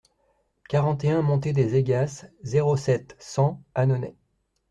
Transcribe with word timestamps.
quarante 0.67 1.03
et 1.03 1.11
un 1.11 1.21
montée 1.21 1.53
des 1.53 1.75
Aygas, 1.75 2.25
zéro 2.41 2.75
sept, 2.75 3.15
cent, 3.19 3.61
Annonay 3.75 4.15